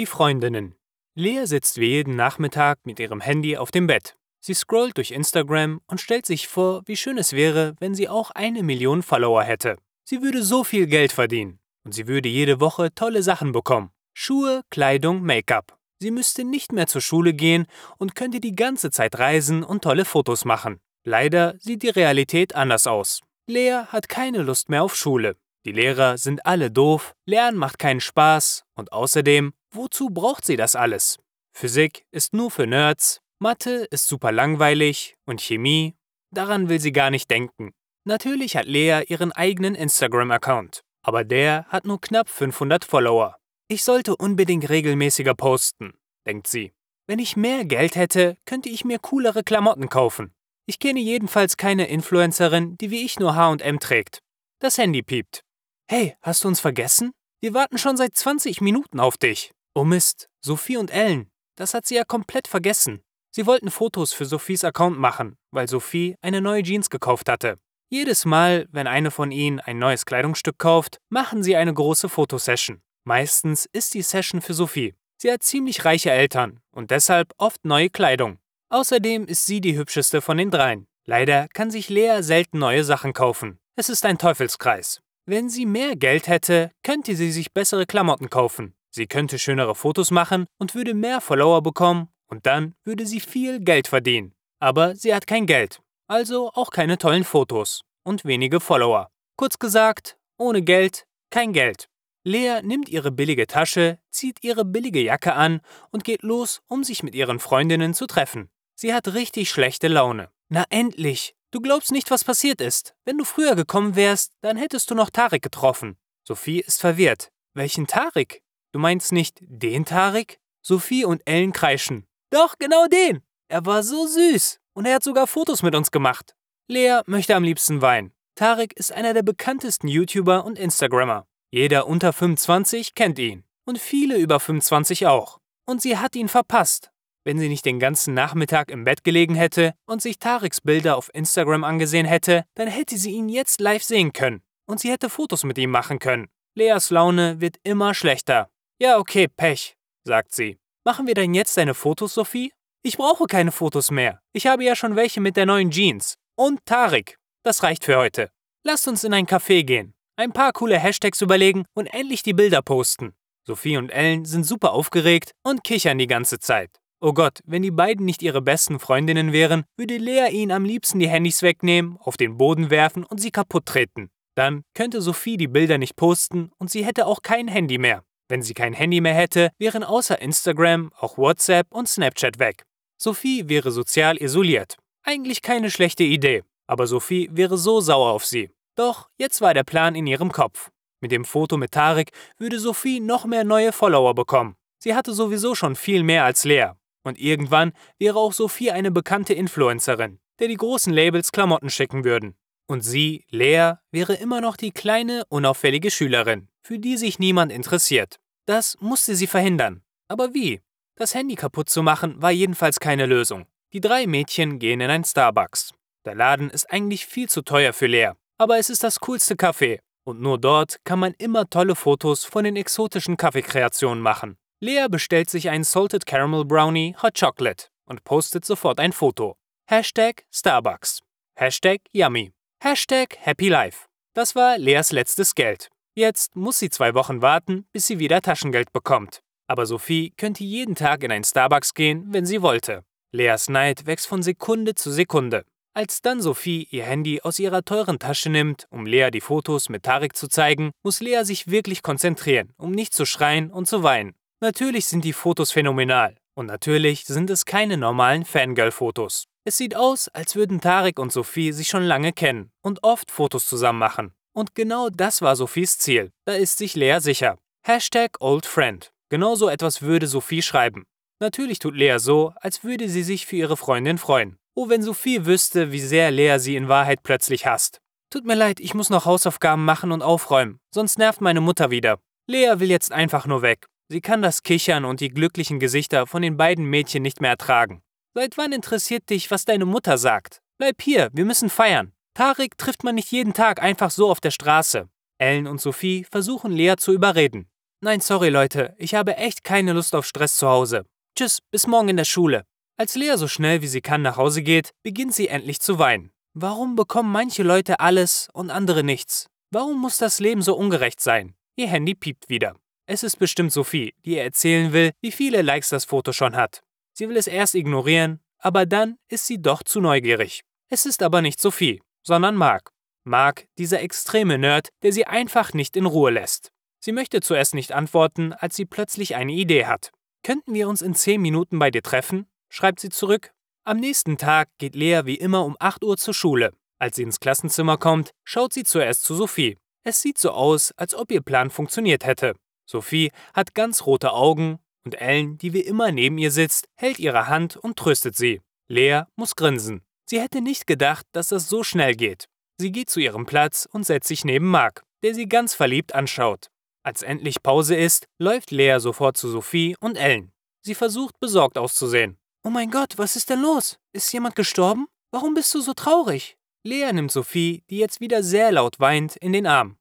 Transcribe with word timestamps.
Die 0.00 0.06
Freundinnen. 0.06 0.76
Lea 1.14 1.44
sitzt 1.44 1.76
wie 1.76 1.90
jeden 1.90 2.16
Nachmittag 2.16 2.78
mit 2.84 2.98
ihrem 2.98 3.20
Handy 3.20 3.58
auf 3.58 3.70
dem 3.70 3.86
Bett. 3.86 4.16
Sie 4.40 4.54
scrollt 4.54 4.96
durch 4.96 5.10
Instagram 5.10 5.82
und 5.88 6.00
stellt 6.00 6.24
sich 6.24 6.48
vor, 6.48 6.80
wie 6.86 6.96
schön 6.96 7.18
es 7.18 7.34
wäre, 7.34 7.74
wenn 7.80 7.94
sie 7.94 8.08
auch 8.08 8.30
eine 8.30 8.62
Million 8.62 9.02
Follower 9.02 9.42
hätte. 9.42 9.76
Sie 10.04 10.22
würde 10.22 10.42
so 10.42 10.64
viel 10.64 10.86
Geld 10.86 11.12
verdienen 11.12 11.58
und 11.84 11.92
sie 11.92 12.08
würde 12.08 12.30
jede 12.30 12.60
Woche 12.60 12.94
tolle 12.94 13.22
Sachen 13.22 13.52
bekommen. 13.52 13.90
Schuhe, 14.14 14.62
Kleidung, 14.70 15.20
Make-up. 15.20 15.78
Sie 15.98 16.10
müsste 16.10 16.44
nicht 16.44 16.72
mehr 16.72 16.86
zur 16.86 17.02
Schule 17.02 17.34
gehen 17.34 17.66
und 17.98 18.14
könnte 18.14 18.40
die 18.40 18.56
ganze 18.56 18.90
Zeit 18.90 19.18
reisen 19.18 19.62
und 19.62 19.84
tolle 19.84 20.06
Fotos 20.06 20.46
machen. 20.46 20.80
Leider 21.04 21.56
sieht 21.58 21.82
die 21.82 21.90
Realität 21.90 22.54
anders 22.54 22.86
aus. 22.86 23.20
Lea 23.46 23.82
hat 23.88 24.08
keine 24.08 24.40
Lust 24.40 24.70
mehr 24.70 24.82
auf 24.82 24.96
Schule. 24.96 25.36
Die 25.66 25.72
Lehrer 25.72 26.16
sind 26.16 26.46
alle 26.46 26.70
doof, 26.70 27.14
Lernen 27.26 27.58
macht 27.58 27.78
keinen 27.78 28.00
Spaß 28.00 28.64
und 28.76 28.92
außerdem, 28.94 29.52
wozu 29.72 30.10
braucht 30.10 30.44
sie 30.44 30.56
das 30.56 30.76
alles? 30.76 31.18
Physik 31.52 32.04
ist 32.10 32.32
nur 32.32 32.50
für 32.50 32.66
Nerds, 32.66 33.20
Mathe 33.38 33.86
ist 33.90 34.06
super 34.06 34.32
langweilig 34.32 35.16
und 35.26 35.40
Chemie, 35.40 35.94
daran 36.30 36.68
will 36.68 36.80
sie 36.80 36.92
gar 36.92 37.10
nicht 37.10 37.30
denken. 37.30 37.72
Natürlich 38.04 38.56
hat 38.56 38.66
Lea 38.66 39.02
ihren 39.08 39.32
eigenen 39.32 39.74
Instagram-Account, 39.74 40.82
aber 41.02 41.24
der 41.24 41.66
hat 41.68 41.84
nur 41.84 42.00
knapp 42.00 42.28
500 42.28 42.84
Follower. 42.84 43.36
Ich 43.68 43.84
sollte 43.84 44.16
unbedingt 44.16 44.68
regelmäßiger 44.68 45.34
posten, 45.34 45.94
denkt 46.26 46.46
sie. 46.46 46.72
Wenn 47.06 47.18
ich 47.18 47.36
mehr 47.36 47.64
Geld 47.64 47.96
hätte, 47.96 48.36
könnte 48.46 48.68
ich 48.68 48.84
mir 48.84 48.98
coolere 48.98 49.42
Klamotten 49.42 49.88
kaufen. 49.88 50.32
Ich 50.66 50.78
kenne 50.78 51.00
jedenfalls 51.00 51.56
keine 51.56 51.88
Influencerin, 51.88 52.76
die 52.78 52.90
wie 52.90 53.04
ich 53.04 53.18
nur 53.18 53.34
HM 53.34 53.80
trägt. 53.80 54.20
Das 54.60 54.78
Handy 54.78 55.02
piept. 55.02 55.42
Hey, 55.88 56.16
hast 56.22 56.44
du 56.44 56.48
uns 56.48 56.60
vergessen? 56.60 57.12
Wir 57.40 57.54
warten 57.54 57.78
schon 57.78 57.96
seit 57.96 58.16
20 58.16 58.60
Minuten 58.60 59.00
auf 59.00 59.16
dich. 59.16 59.52
Oh 59.80 59.84
Mist, 59.84 60.28
Sophie 60.44 60.76
und 60.76 60.90
Ellen. 60.90 61.30
Das 61.56 61.72
hat 61.72 61.86
sie 61.86 61.94
ja 61.94 62.04
komplett 62.04 62.46
vergessen. 62.46 63.00
Sie 63.30 63.46
wollten 63.46 63.70
Fotos 63.70 64.12
für 64.12 64.26
Sophies 64.26 64.62
Account 64.62 64.98
machen, 64.98 65.38
weil 65.52 65.68
Sophie 65.68 66.16
eine 66.20 66.42
neue 66.42 66.62
Jeans 66.62 66.90
gekauft 66.90 67.30
hatte. 67.30 67.56
Jedes 67.88 68.26
Mal, 68.26 68.68
wenn 68.72 68.86
eine 68.86 69.10
von 69.10 69.32
ihnen 69.32 69.58
ein 69.58 69.78
neues 69.78 70.04
Kleidungsstück 70.04 70.58
kauft, 70.58 70.98
machen 71.08 71.42
sie 71.42 71.56
eine 71.56 71.72
große 71.72 72.10
Fotosession. 72.10 72.82
Meistens 73.04 73.66
ist 73.72 73.94
die 73.94 74.02
Session 74.02 74.42
für 74.42 74.52
Sophie. 74.52 74.92
Sie 75.16 75.32
hat 75.32 75.42
ziemlich 75.42 75.82
reiche 75.86 76.10
Eltern 76.10 76.60
und 76.72 76.90
deshalb 76.90 77.32
oft 77.38 77.64
neue 77.64 77.88
Kleidung. 77.88 78.38
Außerdem 78.68 79.24
ist 79.24 79.46
sie 79.46 79.62
die 79.62 79.78
hübscheste 79.78 80.20
von 80.20 80.36
den 80.36 80.50
dreien. 80.50 80.88
Leider 81.06 81.48
kann 81.54 81.70
sich 81.70 81.88
Lea 81.88 82.20
selten 82.20 82.58
neue 82.58 82.84
Sachen 82.84 83.14
kaufen. 83.14 83.58
Es 83.76 83.88
ist 83.88 84.04
ein 84.04 84.18
Teufelskreis. 84.18 85.00
Wenn 85.24 85.48
sie 85.48 85.64
mehr 85.64 85.96
Geld 85.96 86.28
hätte, 86.28 86.70
könnte 86.82 87.16
sie 87.16 87.32
sich 87.32 87.54
bessere 87.54 87.86
Klamotten 87.86 88.28
kaufen. 88.28 88.74
Sie 88.90 89.06
könnte 89.06 89.38
schönere 89.38 89.74
Fotos 89.74 90.10
machen 90.10 90.46
und 90.58 90.74
würde 90.74 90.94
mehr 90.94 91.20
Follower 91.20 91.62
bekommen 91.62 92.08
und 92.28 92.46
dann 92.46 92.74
würde 92.84 93.06
sie 93.06 93.20
viel 93.20 93.60
Geld 93.60 93.88
verdienen. 93.88 94.34
Aber 94.58 94.94
sie 94.96 95.14
hat 95.14 95.26
kein 95.26 95.46
Geld, 95.46 95.80
also 96.06 96.50
auch 96.54 96.70
keine 96.70 96.98
tollen 96.98 97.24
Fotos 97.24 97.82
und 98.04 98.24
wenige 98.24 98.60
Follower. 98.60 99.10
Kurz 99.36 99.58
gesagt, 99.58 100.18
ohne 100.36 100.62
Geld 100.62 101.06
kein 101.30 101.52
Geld. 101.52 101.88
Lea 102.24 102.60
nimmt 102.62 102.88
ihre 102.88 103.10
billige 103.10 103.46
Tasche, 103.46 103.98
zieht 104.10 104.44
ihre 104.44 104.64
billige 104.64 105.00
Jacke 105.00 105.32
an 105.34 105.60
und 105.90 106.04
geht 106.04 106.22
los, 106.22 106.60
um 106.68 106.84
sich 106.84 107.02
mit 107.02 107.14
ihren 107.14 107.38
Freundinnen 107.38 107.94
zu 107.94 108.06
treffen. 108.06 108.50
Sie 108.74 108.92
hat 108.92 109.14
richtig 109.14 109.50
schlechte 109.50 109.88
Laune. 109.88 110.30
Na 110.48 110.64
endlich, 110.68 111.34
Du 111.52 111.60
glaubst 111.60 111.90
nicht, 111.90 112.12
was 112.12 112.22
passiert 112.22 112.60
ist. 112.60 112.94
Wenn 113.04 113.18
du 113.18 113.24
früher 113.24 113.56
gekommen 113.56 113.96
wärst, 113.96 114.32
dann 114.40 114.56
hättest 114.56 114.88
du 114.90 114.94
noch 114.94 115.10
Tarek 115.10 115.42
getroffen. 115.42 115.96
Sophie 116.22 116.60
ist 116.60 116.80
verwirrt. 116.80 117.32
Welchen 117.54 117.88
Tarek? 117.88 118.42
Du 118.72 118.78
meinst 118.78 119.12
nicht 119.12 119.38
den 119.40 119.84
Tarek? 119.84 120.38
Sophie 120.62 121.04
und 121.04 121.22
Ellen 121.24 121.52
kreischen. 121.52 122.06
Doch, 122.30 122.56
genau 122.58 122.86
den. 122.86 123.22
Er 123.48 123.66
war 123.66 123.82
so 123.82 124.06
süß. 124.06 124.60
Und 124.74 124.86
er 124.86 124.96
hat 124.96 125.02
sogar 125.02 125.26
Fotos 125.26 125.62
mit 125.62 125.74
uns 125.74 125.90
gemacht. 125.90 126.36
Lea 126.68 127.00
möchte 127.06 127.34
am 127.34 127.42
liebsten 127.42 127.82
weinen. 127.82 128.12
Tarek 128.36 128.72
ist 128.74 128.92
einer 128.92 129.12
der 129.12 129.22
bekanntesten 129.22 129.88
YouTuber 129.88 130.44
und 130.44 130.58
Instagrammer. 130.58 131.26
Jeder 131.50 131.88
unter 131.88 132.12
25 132.12 132.94
kennt 132.94 133.18
ihn. 133.18 133.44
Und 133.64 133.78
viele 133.78 134.18
über 134.18 134.38
25 134.38 135.06
auch. 135.06 135.38
Und 135.66 135.82
sie 135.82 135.98
hat 135.98 136.14
ihn 136.14 136.28
verpasst. 136.28 136.90
Wenn 137.24 137.38
sie 137.38 137.48
nicht 137.48 137.66
den 137.66 137.80
ganzen 137.80 138.14
Nachmittag 138.14 138.70
im 138.70 138.84
Bett 138.84 139.04
gelegen 139.04 139.34
hätte 139.34 139.74
und 139.84 140.00
sich 140.00 140.18
Tareks 140.18 140.60
Bilder 140.60 140.96
auf 140.96 141.10
Instagram 141.12 141.64
angesehen 141.64 142.06
hätte, 142.06 142.44
dann 142.54 142.68
hätte 142.68 142.96
sie 142.96 143.10
ihn 143.10 143.28
jetzt 143.28 143.60
live 143.60 143.82
sehen 143.82 144.12
können 144.12 144.42
und 144.66 144.80
sie 144.80 144.90
hätte 144.90 145.10
Fotos 145.10 145.44
mit 145.44 145.58
ihm 145.58 145.70
machen 145.70 145.98
können. 145.98 146.28
Leas 146.54 146.90
Laune 146.90 147.40
wird 147.40 147.56
immer 147.62 147.94
schlechter. 147.94 148.48
Ja, 148.82 148.96
okay, 148.96 149.28
Pech, 149.28 149.76
sagt 150.04 150.34
sie. 150.34 150.58
Machen 150.86 151.06
wir 151.06 151.12
denn 151.12 151.34
jetzt 151.34 151.54
deine 151.58 151.74
Fotos, 151.74 152.14
Sophie? 152.14 152.50
Ich 152.82 152.96
brauche 152.96 153.26
keine 153.26 153.52
Fotos 153.52 153.90
mehr. 153.90 154.22
Ich 154.32 154.46
habe 154.46 154.64
ja 154.64 154.74
schon 154.74 154.96
welche 154.96 155.20
mit 155.20 155.36
der 155.36 155.44
neuen 155.44 155.70
Jeans. 155.70 156.14
Und 156.34 156.64
Tarek. 156.64 157.18
Das 157.42 157.62
reicht 157.62 157.84
für 157.84 157.98
heute. 157.98 158.30
Lasst 158.64 158.88
uns 158.88 159.04
in 159.04 159.12
ein 159.12 159.26
Café 159.26 159.64
gehen, 159.64 159.92
ein 160.16 160.32
paar 160.32 160.54
coole 160.54 160.78
Hashtags 160.78 161.20
überlegen 161.20 161.66
und 161.74 161.88
endlich 161.88 162.22
die 162.22 162.32
Bilder 162.32 162.62
posten. 162.62 163.12
Sophie 163.46 163.76
und 163.76 163.90
Ellen 163.90 164.24
sind 164.24 164.44
super 164.44 164.72
aufgeregt 164.72 165.32
und 165.42 165.62
kichern 165.62 165.98
die 165.98 166.06
ganze 166.06 166.38
Zeit. 166.38 166.70
Oh 167.02 167.12
Gott, 167.12 167.40
wenn 167.44 167.60
die 167.60 167.70
beiden 167.70 168.06
nicht 168.06 168.22
ihre 168.22 168.40
besten 168.40 168.80
Freundinnen 168.80 169.34
wären, 169.34 169.64
würde 169.76 169.98
Lea 169.98 170.30
ihnen 170.30 170.52
am 170.52 170.64
liebsten 170.64 171.00
die 171.00 171.08
Handys 171.08 171.42
wegnehmen, 171.42 171.98
auf 172.00 172.16
den 172.16 172.38
Boden 172.38 172.70
werfen 172.70 173.04
und 173.04 173.20
sie 173.20 173.30
kaputt 173.30 173.66
treten. 173.66 174.08
Dann 174.36 174.62
könnte 174.72 175.02
Sophie 175.02 175.36
die 175.36 175.48
Bilder 175.48 175.76
nicht 175.76 175.96
posten 175.96 176.50
und 176.56 176.70
sie 176.70 176.86
hätte 176.86 177.04
auch 177.04 177.20
kein 177.20 177.46
Handy 177.46 177.76
mehr. 177.76 178.04
Wenn 178.30 178.42
sie 178.42 178.54
kein 178.54 178.74
Handy 178.74 179.00
mehr 179.00 179.14
hätte, 179.14 179.50
wären 179.58 179.82
außer 179.82 180.22
Instagram 180.22 180.92
auch 180.96 181.18
WhatsApp 181.18 181.66
und 181.70 181.88
Snapchat 181.88 182.38
weg. 182.38 182.62
Sophie 182.96 183.48
wäre 183.48 183.72
sozial 183.72 184.22
isoliert. 184.22 184.76
Eigentlich 185.02 185.42
keine 185.42 185.68
schlechte 185.68 186.04
Idee, 186.04 186.44
aber 186.68 186.86
Sophie 186.86 187.28
wäre 187.32 187.58
so 187.58 187.80
sauer 187.80 188.12
auf 188.12 188.24
sie. 188.24 188.50
Doch 188.76 189.08
jetzt 189.18 189.40
war 189.40 189.52
der 189.52 189.64
Plan 189.64 189.96
in 189.96 190.06
ihrem 190.06 190.30
Kopf. 190.30 190.70
Mit 191.00 191.10
dem 191.10 191.24
Foto 191.24 191.56
mit 191.56 191.72
Tarek 191.72 192.12
würde 192.38 192.60
Sophie 192.60 193.00
noch 193.00 193.24
mehr 193.24 193.42
neue 193.42 193.72
Follower 193.72 194.14
bekommen. 194.14 194.54
Sie 194.78 194.94
hatte 194.94 195.12
sowieso 195.12 195.56
schon 195.56 195.74
viel 195.74 196.04
mehr 196.04 196.24
als 196.24 196.44
Lea. 196.44 196.74
Und 197.02 197.18
irgendwann 197.18 197.72
wäre 197.98 198.20
auch 198.20 198.32
Sophie 198.32 198.70
eine 198.70 198.92
bekannte 198.92 199.34
Influencerin, 199.34 200.20
der 200.38 200.46
die 200.46 200.56
großen 200.56 200.92
Labels 200.92 201.32
Klamotten 201.32 201.68
schicken 201.68 202.04
würden. 202.04 202.36
Und 202.68 202.82
sie, 202.82 203.24
Lea, 203.30 203.72
wäre 203.90 204.14
immer 204.14 204.40
noch 204.40 204.56
die 204.56 204.70
kleine, 204.70 205.24
unauffällige 205.30 205.90
Schülerin, 205.90 206.46
für 206.62 206.78
die 206.78 206.96
sich 206.96 207.18
niemand 207.18 207.52
interessiert. 207.52 208.18
Das 208.46 208.76
musste 208.80 209.14
sie 209.14 209.26
verhindern. 209.26 209.82
Aber 210.08 210.34
wie? 210.34 210.60
Das 210.96 211.14
Handy 211.14 211.34
kaputt 211.34 211.68
zu 211.68 211.82
machen 211.82 212.20
war 212.20 212.30
jedenfalls 212.30 212.80
keine 212.80 213.06
Lösung. 213.06 213.46
Die 213.72 213.80
drei 213.80 214.06
Mädchen 214.06 214.58
gehen 214.58 214.80
in 214.80 214.90
ein 214.90 215.04
Starbucks. 215.04 215.72
Der 216.04 216.14
Laden 216.14 216.50
ist 216.50 216.70
eigentlich 216.72 217.06
viel 217.06 217.28
zu 217.28 217.42
teuer 217.42 217.72
für 217.72 217.86
Lea, 217.86 218.12
aber 218.38 218.58
es 218.58 218.70
ist 218.70 218.82
das 218.82 219.00
coolste 219.00 219.34
Café. 219.34 219.80
Und 220.04 220.20
nur 220.20 220.38
dort 220.38 220.78
kann 220.84 220.98
man 220.98 221.14
immer 221.18 221.48
tolle 221.48 221.76
Fotos 221.76 222.24
von 222.24 222.44
den 222.44 222.56
exotischen 222.56 223.16
Kaffeekreationen 223.16 224.02
machen. 224.02 224.36
Lea 224.60 224.86
bestellt 224.90 225.30
sich 225.30 225.50
einen 225.50 225.64
Salted 225.64 226.06
Caramel 226.06 226.44
Brownie 226.44 226.96
Hot 227.02 227.18
Chocolate 227.18 227.68
und 227.84 228.02
postet 228.04 228.44
sofort 228.44 228.80
ein 228.80 228.92
Foto. 228.92 229.36
Hashtag 229.66 230.24
Starbucks. 230.32 231.00
Hashtag 231.36 231.80
Yummy. 231.92 232.32
Hashtag 232.62 233.16
Happy 233.20 233.48
Life. 233.48 233.86
Das 234.14 234.34
war 234.34 234.58
Leas 234.58 234.90
letztes 234.92 235.34
Geld. 235.34 235.70
Jetzt 235.94 236.36
muss 236.36 236.58
sie 236.58 236.70
zwei 236.70 236.94
Wochen 236.94 237.20
warten, 237.20 237.66
bis 237.72 237.86
sie 237.86 237.98
wieder 237.98 238.22
Taschengeld 238.22 238.72
bekommt. 238.72 239.22
Aber 239.48 239.66
Sophie 239.66 240.12
könnte 240.16 240.44
jeden 240.44 240.76
Tag 240.76 241.02
in 241.02 241.10
ein 241.10 241.24
Starbucks 241.24 241.74
gehen, 241.74 242.06
wenn 242.10 242.24
sie 242.24 242.42
wollte. 242.42 242.84
Leas 243.12 243.48
Neid 243.48 243.86
wächst 243.86 244.06
von 244.06 244.22
Sekunde 244.22 244.76
zu 244.76 244.92
Sekunde. 244.92 245.44
Als 245.74 246.02
dann 246.02 246.20
Sophie 246.20 246.68
ihr 246.70 246.84
Handy 246.84 247.20
aus 247.22 247.38
ihrer 247.38 247.64
teuren 247.64 247.98
Tasche 247.98 248.30
nimmt, 248.30 248.66
um 248.70 248.86
Lea 248.86 249.10
die 249.12 249.20
Fotos 249.20 249.68
mit 249.68 249.82
Tarek 249.82 250.16
zu 250.16 250.28
zeigen, 250.28 250.70
muss 250.84 251.00
Lea 251.00 251.22
sich 251.24 251.48
wirklich 251.48 251.82
konzentrieren, 251.82 252.52
um 252.56 252.70
nicht 252.70 252.94
zu 252.94 253.06
schreien 253.06 253.50
und 253.50 253.66
zu 253.66 253.82
weinen. 253.82 254.14
Natürlich 254.40 254.86
sind 254.86 255.04
die 255.04 255.12
Fotos 255.12 255.52
phänomenal 255.52 256.16
und 256.34 256.46
natürlich 256.46 257.04
sind 257.04 257.30
es 257.30 257.44
keine 257.44 257.76
normalen 257.76 258.24
Fangirl-Fotos. 258.24 259.24
Es 259.44 259.56
sieht 259.56 259.74
aus, 259.74 260.08
als 260.08 260.36
würden 260.36 260.60
Tarek 260.60 260.98
und 260.98 261.12
Sophie 261.12 261.52
sich 261.52 261.68
schon 261.68 261.82
lange 261.82 262.12
kennen 262.12 262.50
und 262.62 262.82
oft 262.84 263.10
Fotos 263.10 263.46
zusammen 263.46 263.78
machen. 263.78 264.12
Und 264.32 264.54
genau 264.54 264.88
das 264.90 265.22
war 265.22 265.36
Sophies 265.36 265.78
Ziel. 265.78 266.10
Da 266.24 266.34
ist 266.34 266.58
sich 266.58 266.74
Lea 266.74 266.98
sicher. 267.00 267.38
Hashtag 267.62 268.16
Old 268.20 268.46
Friend. 268.46 268.90
Genau 269.10 269.34
so 269.34 269.48
etwas 269.48 269.82
würde 269.82 270.06
Sophie 270.06 270.42
schreiben. 270.42 270.84
Natürlich 271.20 271.58
tut 271.58 271.74
Lea 271.74 271.98
so, 271.98 272.32
als 272.36 272.64
würde 272.64 272.88
sie 272.88 273.02
sich 273.02 273.26
für 273.26 273.36
ihre 273.36 273.56
Freundin 273.56 273.98
freuen. 273.98 274.38
Oh, 274.54 274.68
wenn 274.68 274.82
Sophie 274.82 275.26
wüsste, 275.26 275.72
wie 275.72 275.80
sehr 275.80 276.10
Lea 276.10 276.38
sie 276.38 276.56
in 276.56 276.68
Wahrheit 276.68 277.02
plötzlich 277.02 277.46
hasst. 277.46 277.80
Tut 278.10 278.24
mir 278.24 278.34
leid, 278.34 278.60
ich 278.60 278.74
muss 278.74 278.90
noch 278.90 279.04
Hausaufgaben 279.04 279.64
machen 279.64 279.92
und 279.92 280.02
aufräumen, 280.02 280.58
sonst 280.74 280.98
nervt 280.98 281.20
meine 281.20 281.40
Mutter 281.40 281.70
wieder. 281.70 281.98
Lea 282.26 282.54
will 282.58 282.70
jetzt 282.70 282.92
einfach 282.92 283.26
nur 283.26 283.42
weg. 283.42 283.66
Sie 283.88 284.00
kann 284.00 284.22
das 284.22 284.42
Kichern 284.42 284.84
und 284.84 285.00
die 285.00 285.10
glücklichen 285.10 285.58
Gesichter 285.60 286.06
von 286.06 286.22
den 286.22 286.36
beiden 286.36 286.64
Mädchen 286.64 287.02
nicht 287.02 287.20
mehr 287.20 287.30
ertragen. 287.30 287.82
Seit 288.14 288.38
wann 288.38 288.52
interessiert 288.52 289.10
dich, 289.10 289.30
was 289.30 289.44
deine 289.44 289.66
Mutter 289.66 289.98
sagt? 289.98 290.40
Bleib 290.58 290.80
hier, 290.82 291.10
wir 291.12 291.24
müssen 291.24 291.50
feiern. 291.50 291.92
Tarek 292.14 292.58
trifft 292.58 292.84
man 292.84 292.94
nicht 292.96 293.10
jeden 293.12 293.34
Tag 293.34 293.62
einfach 293.62 293.90
so 293.90 294.10
auf 294.10 294.20
der 294.20 294.30
Straße. 294.30 294.88
Ellen 295.18 295.46
und 295.46 295.60
Sophie 295.60 296.04
versuchen 296.10 296.52
Lea 296.52 296.74
zu 296.76 296.92
überreden. 296.92 297.48
Nein, 297.80 298.00
sorry 298.00 298.28
Leute, 298.28 298.74
ich 298.78 298.94
habe 298.94 299.16
echt 299.16 299.44
keine 299.44 299.72
Lust 299.72 299.94
auf 299.94 300.06
Stress 300.06 300.36
zu 300.36 300.48
Hause. 300.48 300.84
Tschüss, 301.16 301.40
bis 301.50 301.66
morgen 301.66 301.88
in 301.88 301.96
der 301.96 302.04
Schule. 302.04 302.44
Als 302.76 302.94
Lea 302.94 303.16
so 303.16 303.28
schnell 303.28 303.62
wie 303.62 303.66
sie 303.66 303.80
kann 303.80 304.02
nach 304.02 304.16
Hause 304.16 304.42
geht, 304.42 304.70
beginnt 304.82 305.14
sie 305.14 305.28
endlich 305.28 305.60
zu 305.60 305.78
weinen. 305.78 306.12
Warum 306.32 306.76
bekommen 306.76 307.12
manche 307.12 307.42
Leute 307.42 307.80
alles 307.80 308.28
und 308.32 308.50
andere 308.50 308.84
nichts? 308.84 309.26
Warum 309.50 309.80
muss 309.80 309.96
das 309.96 310.20
Leben 310.20 310.42
so 310.42 310.56
ungerecht 310.56 311.00
sein? 311.00 311.34
Ihr 311.56 311.68
Handy 311.68 311.94
piept 311.94 312.28
wieder. 312.28 312.54
Es 312.86 313.02
ist 313.02 313.18
bestimmt 313.18 313.52
Sophie, 313.52 313.94
die 314.04 314.12
ihr 314.12 314.22
erzählen 314.22 314.72
will, 314.72 314.92
wie 315.00 315.12
viele 315.12 315.42
Likes 315.42 315.68
das 315.68 315.84
Foto 315.84 316.12
schon 316.12 316.36
hat. 316.36 316.62
Sie 316.92 317.08
will 317.08 317.16
es 317.16 317.26
erst 317.26 317.54
ignorieren, 317.54 318.20
aber 318.38 318.66
dann 318.66 318.96
ist 319.08 319.26
sie 319.26 319.40
doch 319.40 319.62
zu 319.62 319.80
neugierig. 319.80 320.42
Es 320.68 320.86
ist 320.86 321.02
aber 321.02 321.20
nicht 321.20 321.40
Sophie, 321.40 321.82
sondern 322.02 322.36
Mark. 322.36 322.70
Mark, 323.04 323.46
dieser 323.58 323.80
extreme 323.80 324.38
Nerd, 324.38 324.68
der 324.82 324.92
sie 324.92 325.06
einfach 325.06 325.52
nicht 325.52 325.76
in 325.76 325.86
Ruhe 325.86 326.10
lässt. 326.10 326.50
Sie 326.80 326.92
möchte 326.92 327.20
zuerst 327.20 327.54
nicht 327.54 327.72
antworten, 327.72 328.32
als 328.32 328.56
sie 328.56 328.64
plötzlich 328.64 329.14
eine 329.14 329.32
Idee 329.32 329.66
hat. 329.66 329.90
Könnten 330.22 330.54
wir 330.54 330.68
uns 330.68 330.82
in 330.82 330.94
10 330.94 331.20
Minuten 331.20 331.58
bei 331.58 331.70
dir 331.70 331.82
treffen? 331.82 332.26
schreibt 332.48 332.80
sie 332.80 332.90
zurück. 332.90 333.32
Am 333.64 333.78
nächsten 333.78 334.16
Tag 334.16 334.48
geht 334.58 334.74
Lea 334.74 335.02
wie 335.04 335.14
immer 335.14 335.44
um 335.44 335.56
8 335.58 335.84
Uhr 335.84 335.96
zur 335.96 336.14
Schule. 336.14 336.52
Als 336.78 336.96
sie 336.96 337.02
ins 337.02 337.20
Klassenzimmer 337.20 337.76
kommt, 337.76 338.10
schaut 338.24 338.52
sie 338.52 338.64
zuerst 338.64 339.04
zu 339.04 339.14
Sophie. 339.14 339.56
Es 339.82 340.00
sieht 340.02 340.18
so 340.18 340.30
aus, 340.30 340.72
als 340.76 340.94
ob 340.94 341.10
ihr 341.12 341.20
Plan 341.20 341.50
funktioniert 341.50 342.04
hätte. 342.04 342.34
Sophie 342.66 343.12
hat 343.34 343.54
ganz 343.54 343.86
rote 343.86 344.12
Augen 344.12 344.58
und 344.84 345.00
Ellen, 345.00 345.36
die 345.38 345.52
wie 345.52 345.60
immer 345.60 345.92
neben 345.92 346.18
ihr 346.18 346.30
sitzt, 346.30 346.68
hält 346.76 346.98
ihre 346.98 347.28
Hand 347.28 347.56
und 347.56 347.76
tröstet 347.76 348.16
sie. 348.16 348.40
Lea 348.68 349.02
muss 349.16 349.36
grinsen. 349.36 349.82
Sie 350.10 350.20
hätte 350.20 350.40
nicht 350.40 350.66
gedacht, 350.66 351.06
dass 351.12 351.28
das 351.28 351.48
so 351.48 351.62
schnell 351.62 351.94
geht. 351.94 352.28
Sie 352.58 352.72
geht 352.72 352.90
zu 352.90 352.98
ihrem 352.98 353.26
Platz 353.26 353.68
und 353.70 353.86
setzt 353.86 354.08
sich 354.08 354.24
neben 354.24 354.48
Mark, 354.48 354.82
der 355.04 355.14
sie 355.14 355.28
ganz 355.28 355.54
verliebt 355.54 355.94
anschaut. 355.94 356.48
Als 356.82 357.02
endlich 357.02 357.44
Pause 357.44 357.76
ist, 357.76 358.08
läuft 358.18 358.50
Lea 358.50 358.80
sofort 358.80 359.16
zu 359.16 359.28
Sophie 359.28 359.76
und 359.78 359.94
Ellen. 359.94 360.32
Sie 360.62 360.74
versucht 360.74 361.20
besorgt 361.20 361.56
auszusehen. 361.56 362.18
Oh 362.42 362.50
mein 362.50 362.72
Gott, 362.72 362.98
was 362.98 363.14
ist 363.14 363.30
denn 363.30 363.40
los? 363.40 363.78
Ist 363.92 364.12
jemand 364.12 364.34
gestorben? 364.34 364.88
Warum 365.12 365.34
bist 365.34 365.54
du 365.54 365.60
so 365.60 365.74
traurig? 365.74 366.36
Lea 366.64 366.92
nimmt 366.92 367.12
Sophie, 367.12 367.62
die 367.70 367.78
jetzt 367.78 368.00
wieder 368.00 368.24
sehr 368.24 368.50
laut 368.50 368.80
weint, 368.80 369.14
in 369.14 369.32
den 369.32 369.46
Arm. 369.46 369.78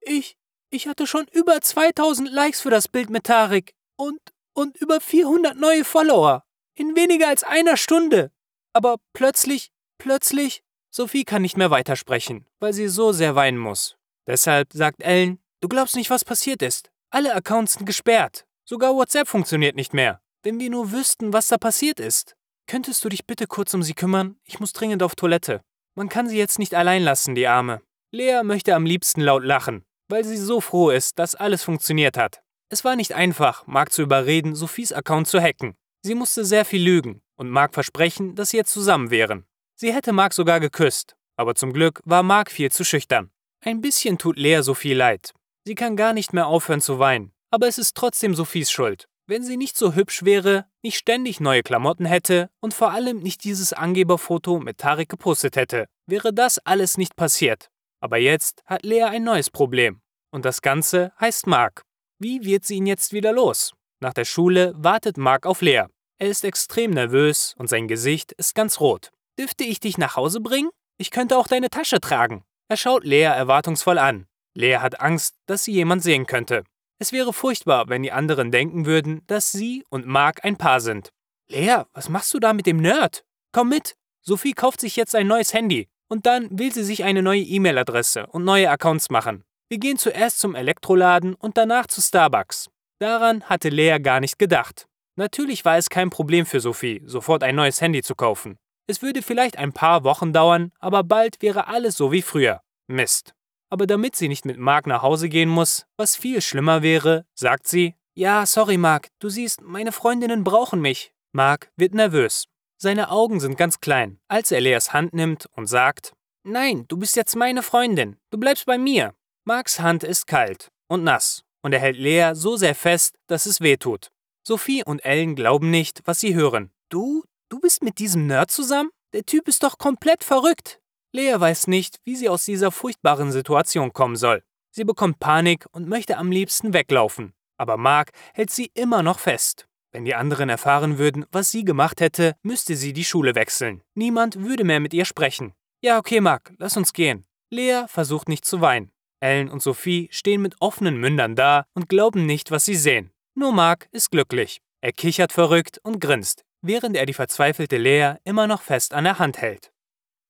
Ich, 0.00 0.38
ich 0.70 0.88
hatte 0.88 1.06
schon 1.06 1.26
über 1.32 1.60
2000 1.60 2.32
Likes 2.32 2.62
für 2.62 2.70
das 2.70 2.88
Bild 2.88 3.10
mit 3.10 3.24
Tarek 3.24 3.74
und, 3.96 4.20
und 4.54 4.78
über 4.78 5.02
400 5.02 5.54
neue 5.54 5.84
Follower. 5.84 6.44
In 6.74 6.96
weniger 6.96 7.28
als 7.28 7.44
einer 7.44 7.76
Stunde. 7.76 8.30
Aber 8.76 8.98
plötzlich, 9.14 9.70
plötzlich, 9.96 10.62
Sophie 10.90 11.24
kann 11.24 11.40
nicht 11.40 11.56
mehr 11.56 11.70
weitersprechen, 11.70 12.44
weil 12.60 12.74
sie 12.74 12.88
so 12.88 13.10
sehr 13.10 13.34
weinen 13.34 13.56
muss. 13.56 13.96
Deshalb 14.26 14.70
sagt 14.74 15.02
Ellen, 15.02 15.38
du 15.62 15.68
glaubst 15.68 15.96
nicht, 15.96 16.10
was 16.10 16.26
passiert 16.26 16.60
ist. 16.60 16.90
Alle 17.08 17.34
Accounts 17.34 17.72
sind 17.72 17.86
gesperrt. 17.86 18.44
Sogar 18.66 18.94
WhatsApp 18.94 19.28
funktioniert 19.28 19.76
nicht 19.76 19.94
mehr. 19.94 20.20
Wenn 20.42 20.60
wir 20.60 20.68
nur 20.68 20.92
wüssten, 20.92 21.32
was 21.32 21.48
da 21.48 21.56
passiert 21.56 22.00
ist. 22.00 22.36
Könntest 22.66 23.02
du 23.02 23.08
dich 23.08 23.24
bitte 23.24 23.46
kurz 23.46 23.72
um 23.72 23.82
sie 23.82 23.94
kümmern? 23.94 24.36
Ich 24.44 24.60
muss 24.60 24.74
dringend 24.74 25.02
auf 25.02 25.14
Toilette. 25.14 25.62
Man 25.94 26.10
kann 26.10 26.28
sie 26.28 26.36
jetzt 26.36 26.58
nicht 26.58 26.74
allein 26.74 27.02
lassen, 27.02 27.34
die 27.34 27.46
Arme. 27.46 27.80
Lea 28.12 28.42
möchte 28.44 28.74
am 28.74 28.84
liebsten 28.84 29.22
laut 29.22 29.42
lachen, 29.42 29.86
weil 30.10 30.22
sie 30.22 30.36
so 30.36 30.60
froh 30.60 30.90
ist, 30.90 31.18
dass 31.18 31.34
alles 31.34 31.64
funktioniert 31.64 32.18
hat. 32.18 32.42
Es 32.68 32.84
war 32.84 32.94
nicht 32.94 33.14
einfach, 33.14 33.66
Mark 33.66 33.90
zu 33.90 34.02
überreden, 34.02 34.54
Sophies 34.54 34.92
Account 34.92 35.28
zu 35.28 35.40
hacken. 35.40 35.78
Sie 36.02 36.14
musste 36.14 36.44
sehr 36.44 36.66
viel 36.66 36.82
lügen 36.82 37.22
und 37.36 37.50
Mark 37.50 37.74
versprechen, 37.74 38.34
dass 38.34 38.50
sie 38.50 38.56
jetzt 38.56 38.72
zusammen 38.72 39.10
wären. 39.10 39.46
Sie 39.74 39.92
hätte 39.92 40.12
Mark 40.12 40.32
sogar 40.32 40.60
geküsst, 40.60 41.16
aber 41.36 41.54
zum 41.54 41.72
Glück 41.72 42.00
war 42.04 42.22
Mark 42.22 42.50
viel 42.50 42.70
zu 42.70 42.84
schüchtern. 42.84 43.30
Ein 43.60 43.80
bisschen 43.80 44.18
tut 44.18 44.38
Lea 44.38 44.62
Sophie 44.62 44.94
leid. 44.94 45.32
Sie 45.64 45.74
kann 45.74 45.96
gar 45.96 46.12
nicht 46.12 46.32
mehr 46.32 46.46
aufhören 46.46 46.80
zu 46.80 46.98
weinen, 46.98 47.32
aber 47.50 47.66
es 47.66 47.78
ist 47.78 47.96
trotzdem 47.96 48.34
Sophies 48.34 48.70
Schuld. 48.70 49.08
Wenn 49.28 49.42
sie 49.42 49.56
nicht 49.56 49.76
so 49.76 49.94
hübsch 49.94 50.24
wäre, 50.24 50.66
nicht 50.82 50.98
ständig 50.98 51.40
neue 51.40 51.64
Klamotten 51.64 52.06
hätte 52.06 52.48
und 52.60 52.72
vor 52.72 52.92
allem 52.92 53.18
nicht 53.18 53.42
dieses 53.42 53.72
Angeberfoto 53.72 54.60
mit 54.60 54.78
Tarek 54.78 55.08
gepostet 55.08 55.56
hätte, 55.56 55.86
wäre 56.06 56.32
das 56.32 56.58
alles 56.58 56.96
nicht 56.96 57.16
passiert. 57.16 57.68
Aber 58.00 58.18
jetzt 58.18 58.62
hat 58.66 58.84
Lea 58.84 59.02
ein 59.02 59.24
neues 59.24 59.50
Problem. 59.50 60.00
Und 60.30 60.44
das 60.44 60.62
Ganze 60.62 61.12
heißt 61.18 61.48
Mark. 61.48 61.82
Wie 62.20 62.44
wird 62.44 62.64
sie 62.64 62.76
ihn 62.76 62.86
jetzt 62.86 63.12
wieder 63.12 63.32
los? 63.32 63.72
Nach 64.00 64.14
der 64.14 64.24
Schule 64.24 64.72
wartet 64.76 65.16
Mark 65.16 65.44
auf 65.44 65.60
Lea. 65.60 65.86
Er 66.18 66.28
ist 66.28 66.44
extrem 66.44 66.92
nervös 66.92 67.54
und 67.58 67.68
sein 67.68 67.88
Gesicht 67.88 68.32
ist 68.32 68.54
ganz 68.54 68.80
rot. 68.80 69.10
Dürfte 69.38 69.64
ich 69.64 69.80
dich 69.80 69.98
nach 69.98 70.16
Hause 70.16 70.40
bringen? 70.40 70.70
Ich 70.96 71.10
könnte 71.10 71.36
auch 71.36 71.46
deine 71.46 71.68
Tasche 71.68 72.00
tragen. 72.00 72.42
Er 72.68 72.78
schaut 72.78 73.04
Lea 73.04 73.24
erwartungsvoll 73.24 73.98
an. 73.98 74.26
Lea 74.54 74.78
hat 74.78 75.00
Angst, 75.00 75.34
dass 75.44 75.64
sie 75.64 75.72
jemand 75.72 76.02
sehen 76.02 76.26
könnte. 76.26 76.64
Es 76.98 77.12
wäre 77.12 77.34
furchtbar, 77.34 77.90
wenn 77.90 78.02
die 78.02 78.12
anderen 78.12 78.50
denken 78.50 78.86
würden, 78.86 79.24
dass 79.26 79.52
sie 79.52 79.84
und 79.90 80.06
Mark 80.06 80.42
ein 80.42 80.56
Paar 80.56 80.80
sind. 80.80 81.10
Lea, 81.48 81.82
was 81.92 82.08
machst 82.08 82.32
du 82.32 82.38
da 82.38 82.54
mit 82.54 82.64
dem 82.64 82.78
Nerd? 82.78 83.26
Komm 83.52 83.68
mit. 83.68 83.94
Sophie 84.22 84.54
kauft 84.54 84.80
sich 84.80 84.96
jetzt 84.96 85.14
ein 85.14 85.26
neues 85.26 85.52
Handy 85.52 85.86
und 86.08 86.24
dann 86.24 86.48
will 86.58 86.72
sie 86.72 86.82
sich 86.82 87.04
eine 87.04 87.22
neue 87.22 87.42
E-Mail-Adresse 87.42 88.26
und 88.28 88.44
neue 88.44 88.70
Accounts 88.70 89.10
machen. 89.10 89.44
Wir 89.68 89.78
gehen 89.78 89.98
zuerst 89.98 90.38
zum 90.38 90.54
Elektroladen 90.54 91.34
und 91.34 91.58
danach 91.58 91.88
zu 91.88 92.00
Starbucks. 92.00 92.70
Daran 93.00 93.44
hatte 93.44 93.68
Lea 93.68 93.98
gar 93.98 94.20
nicht 94.20 94.38
gedacht. 94.38 94.86
Natürlich 95.16 95.64
war 95.64 95.78
es 95.78 95.88
kein 95.88 96.10
Problem 96.10 96.44
für 96.44 96.60
Sophie, 96.60 97.02
sofort 97.04 97.42
ein 97.42 97.56
neues 97.56 97.80
Handy 97.80 98.02
zu 98.02 98.14
kaufen. 98.14 98.58
Es 98.86 99.02
würde 99.02 99.22
vielleicht 99.22 99.58
ein 99.58 99.72
paar 99.72 100.04
Wochen 100.04 100.32
dauern, 100.32 100.72
aber 100.78 101.02
bald 101.02 101.40
wäre 101.40 101.66
alles 101.66 101.96
so 101.96 102.12
wie 102.12 102.22
früher. 102.22 102.60
Mist. 102.86 103.34
Aber 103.70 103.86
damit 103.86 104.14
sie 104.14 104.28
nicht 104.28 104.44
mit 104.44 104.58
Mark 104.58 104.86
nach 104.86 105.02
Hause 105.02 105.28
gehen 105.28 105.48
muss, 105.48 105.86
was 105.96 106.16
viel 106.16 106.40
schlimmer 106.40 106.82
wäre, 106.82 107.24
sagt 107.34 107.66
sie, 107.66 107.94
ja, 108.14 108.46
sorry 108.46 108.76
Mark, 108.76 109.08
du 109.18 109.28
siehst, 109.28 109.62
meine 109.62 109.90
Freundinnen 109.90 110.44
brauchen 110.44 110.80
mich. 110.80 111.12
Mark 111.32 111.70
wird 111.76 111.94
nervös. 111.94 112.44
Seine 112.78 113.10
Augen 113.10 113.40
sind 113.40 113.56
ganz 113.56 113.80
klein, 113.80 114.18
als 114.28 114.52
er 114.52 114.60
Leas 114.60 114.92
Hand 114.92 115.14
nimmt 115.14 115.46
und 115.52 115.66
sagt, 115.66 116.12
Nein, 116.44 116.84
du 116.88 116.96
bist 116.96 117.16
jetzt 117.16 117.34
meine 117.34 117.62
Freundin, 117.62 118.16
du 118.30 118.38
bleibst 118.38 118.66
bei 118.66 118.78
mir. 118.78 119.14
Marks 119.44 119.80
Hand 119.80 120.04
ist 120.04 120.26
kalt 120.26 120.70
und 120.88 121.02
nass 121.02 121.42
und 121.62 121.72
er 121.72 121.80
hält 121.80 121.96
Lea 121.96 122.30
so 122.34 122.56
sehr 122.56 122.74
fest, 122.74 123.16
dass 123.26 123.46
es 123.46 123.60
weh 123.60 123.76
tut. 123.76 124.10
Sophie 124.48 124.84
und 124.84 125.04
Ellen 125.04 125.34
glauben 125.34 125.70
nicht, 125.70 126.02
was 126.04 126.20
sie 126.20 126.36
hören. 126.36 126.70
Du, 126.88 127.24
du 127.48 127.58
bist 127.58 127.82
mit 127.82 127.98
diesem 127.98 128.28
Nerd 128.28 128.52
zusammen? 128.52 128.90
Der 129.12 129.24
Typ 129.24 129.48
ist 129.48 129.64
doch 129.64 129.76
komplett 129.76 130.22
verrückt. 130.22 130.78
Lea 131.12 131.34
weiß 131.36 131.66
nicht, 131.66 131.96
wie 132.04 132.14
sie 132.14 132.28
aus 132.28 132.44
dieser 132.44 132.70
furchtbaren 132.70 133.32
Situation 133.32 133.92
kommen 133.92 134.14
soll. 134.14 134.44
Sie 134.70 134.84
bekommt 134.84 135.18
Panik 135.18 135.66
und 135.72 135.88
möchte 135.88 136.16
am 136.16 136.30
liebsten 136.30 136.72
weglaufen. 136.74 137.32
Aber 137.58 137.76
Mark 137.76 138.12
hält 138.34 138.50
sie 138.50 138.70
immer 138.74 139.02
noch 139.02 139.18
fest. 139.18 139.66
Wenn 139.90 140.04
die 140.04 140.14
anderen 140.14 140.48
erfahren 140.48 140.96
würden, 140.96 141.24
was 141.32 141.50
sie 141.50 141.64
gemacht 141.64 142.00
hätte, 142.00 142.36
müsste 142.44 142.76
sie 142.76 142.92
die 142.92 143.02
Schule 143.02 143.34
wechseln. 143.34 143.82
Niemand 143.96 144.36
würde 144.36 144.62
mehr 144.62 144.78
mit 144.78 144.94
ihr 144.94 145.06
sprechen. 145.06 145.54
Ja, 145.80 145.98
okay, 145.98 146.20
Mark, 146.20 146.54
lass 146.58 146.76
uns 146.76 146.92
gehen. 146.92 147.26
Lea 147.50 147.86
versucht 147.88 148.28
nicht 148.28 148.44
zu 148.44 148.60
weinen. 148.60 148.92
Ellen 149.18 149.50
und 149.50 149.60
Sophie 149.60 150.08
stehen 150.12 150.40
mit 150.40 150.54
offenen 150.60 150.98
Mündern 150.98 151.34
da 151.34 151.66
und 151.74 151.88
glauben 151.88 152.26
nicht, 152.26 152.52
was 152.52 152.64
sie 152.64 152.76
sehen. 152.76 153.10
Nur 153.38 153.52
Mark 153.52 153.86
ist 153.92 154.10
glücklich. 154.10 154.62
Er 154.80 154.92
kichert 154.92 155.30
verrückt 155.30 155.78
und 155.82 156.00
grinst, 156.00 156.46
während 156.62 156.96
er 156.96 157.04
die 157.04 157.12
verzweifelte 157.12 157.76
Lea 157.76 158.14
immer 158.24 158.46
noch 158.46 158.62
fest 158.62 158.94
an 158.94 159.04
der 159.04 159.18
Hand 159.18 159.36
hält. 159.36 159.72